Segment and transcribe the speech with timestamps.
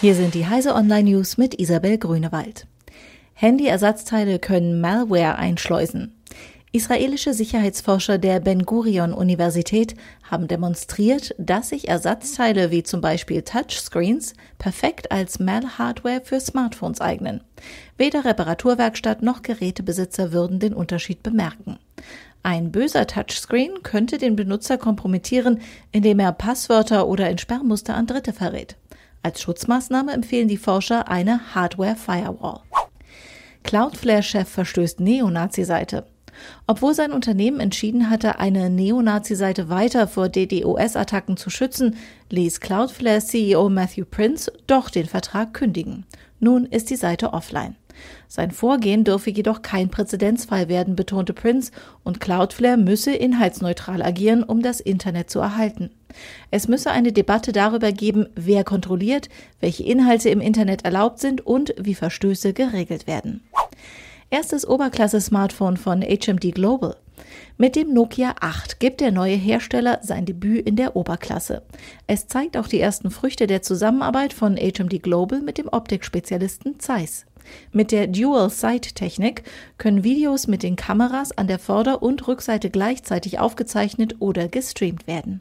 [0.00, 2.66] Hier sind die Heise Online News mit Isabel Grünewald.
[3.34, 6.14] Handy-Ersatzteile können Malware einschleusen.
[6.72, 14.32] Israelische Sicherheitsforscher der Ben Gurion Universität haben demonstriert, dass sich Ersatzteile wie zum Beispiel Touchscreens
[14.56, 17.44] perfekt als Mal-Hardware für Smartphones eignen.
[17.98, 21.78] Weder Reparaturwerkstatt noch Gerätebesitzer würden den Unterschied bemerken.
[22.42, 25.60] Ein böser Touchscreen könnte den Benutzer kompromittieren,
[25.92, 28.76] indem er Passwörter oder Entsperrmuster an Dritte verrät.
[29.22, 32.60] Als Schutzmaßnahme empfehlen die Forscher eine Hardware Firewall.
[33.62, 36.06] Cloudflare-Chef verstößt Neonazi-Seite.
[36.66, 41.96] Obwohl sein Unternehmen entschieden hatte, eine Neonazi-Seite weiter vor DDoS-Attacken zu schützen,
[42.30, 46.06] ließ Cloudflare-CEO Matthew Prince doch den Vertrag kündigen.
[46.38, 47.76] Nun ist die Seite offline.
[48.28, 51.72] Sein Vorgehen dürfe jedoch kein Präzedenzfall werden, betonte Prince,
[52.04, 55.90] und Cloudflare müsse inhaltsneutral agieren, um das Internet zu erhalten.
[56.50, 59.28] Es müsse eine Debatte darüber geben, wer kontrolliert,
[59.60, 63.42] welche Inhalte im Internet erlaubt sind und wie Verstöße geregelt werden
[64.30, 66.96] erstes Oberklasse-Smartphone von HMD Global.
[67.58, 71.62] Mit dem Nokia 8 gibt der neue Hersteller sein Debüt in der Oberklasse.
[72.06, 77.26] Es zeigt auch die ersten Früchte der Zusammenarbeit von HMD Global mit dem Optikspezialisten Zeiss.
[77.72, 79.44] Mit der Dual-Sight-Technik
[79.78, 85.40] können Videos mit den Kameras an der Vorder- und Rückseite gleichzeitig aufgezeichnet oder gestreamt werden.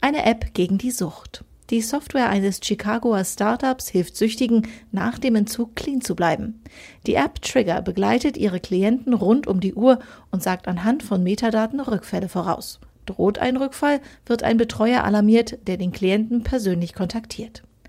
[0.00, 1.44] Eine App gegen die Sucht.
[1.70, 6.62] Die Software eines Chicagoer Startups hilft Süchtigen, nach dem Entzug clean zu bleiben.
[7.06, 10.00] Die App Trigger begleitet ihre Klienten rund um die Uhr
[10.32, 12.80] und sagt anhand von Metadaten Rückfälle voraus.
[13.06, 17.62] Droht ein Rückfall, wird ein Betreuer alarmiert, der den Klienten persönlich kontaktiert.